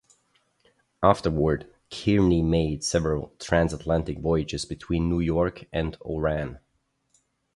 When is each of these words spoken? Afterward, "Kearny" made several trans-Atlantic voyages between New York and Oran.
Afterward, 1.03 1.71
"Kearny" 1.91 2.41
made 2.41 2.83
several 2.83 3.35
trans-Atlantic 3.37 4.17
voyages 4.19 4.65
between 4.65 5.07
New 5.11 5.19
York 5.19 5.65
and 5.71 5.95
Oran. 6.01 6.57